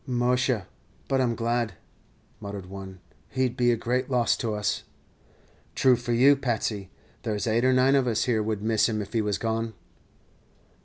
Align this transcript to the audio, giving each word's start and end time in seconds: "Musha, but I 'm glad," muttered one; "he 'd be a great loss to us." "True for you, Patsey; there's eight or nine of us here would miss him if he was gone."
"Musha, 0.07 0.65
but 1.07 1.21
I 1.21 1.25
'm 1.25 1.35
glad," 1.35 1.73
muttered 2.39 2.65
one; 2.65 2.99
"he 3.29 3.47
'd 3.47 3.55
be 3.55 3.69
a 3.71 3.75
great 3.75 4.09
loss 4.09 4.35
to 4.37 4.55
us." 4.55 4.81
"True 5.75 5.95
for 5.95 6.11
you, 6.11 6.35
Patsey; 6.35 6.89
there's 7.21 7.45
eight 7.45 7.63
or 7.63 7.71
nine 7.71 7.93
of 7.93 8.07
us 8.07 8.23
here 8.23 8.41
would 8.41 8.63
miss 8.63 8.89
him 8.89 8.99
if 8.99 9.13
he 9.13 9.21
was 9.21 9.37
gone." 9.37 9.75